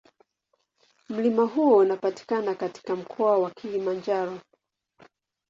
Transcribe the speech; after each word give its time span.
Mlima 1.09 1.43
huo 1.45 1.77
unapatikana 1.77 2.55
katika 2.55 2.95
Mkoa 2.95 3.37
wa 3.37 3.49
Kilimanjaro. 3.51 4.39